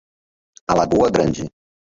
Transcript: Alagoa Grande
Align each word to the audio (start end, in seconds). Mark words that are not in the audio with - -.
Alagoa 0.67 1.11
Grande 1.11 1.45